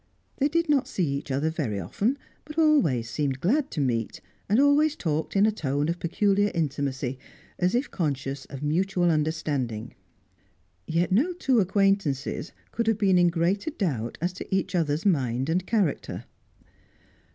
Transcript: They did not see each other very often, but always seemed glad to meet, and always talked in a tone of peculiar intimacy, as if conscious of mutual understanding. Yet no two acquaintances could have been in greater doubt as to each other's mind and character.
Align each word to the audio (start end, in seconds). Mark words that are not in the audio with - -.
They 0.37 0.47
did 0.47 0.67
not 0.67 0.87
see 0.87 1.07
each 1.09 1.29
other 1.29 1.51
very 1.51 1.79
often, 1.79 2.17
but 2.43 2.57
always 2.57 3.07
seemed 3.07 3.39
glad 3.39 3.69
to 3.69 3.79
meet, 3.79 4.19
and 4.49 4.59
always 4.59 4.95
talked 4.95 5.35
in 5.35 5.45
a 5.45 5.51
tone 5.51 5.89
of 5.89 5.99
peculiar 5.99 6.49
intimacy, 6.55 7.19
as 7.59 7.75
if 7.75 7.91
conscious 7.91 8.45
of 8.45 8.63
mutual 8.63 9.11
understanding. 9.11 9.93
Yet 10.87 11.11
no 11.11 11.33
two 11.33 11.59
acquaintances 11.59 12.51
could 12.71 12.87
have 12.87 12.97
been 12.97 13.19
in 13.19 13.27
greater 13.27 13.69
doubt 13.69 14.17
as 14.19 14.33
to 14.33 14.55
each 14.55 14.73
other's 14.73 15.05
mind 15.05 15.49
and 15.49 15.67
character. 15.67 16.25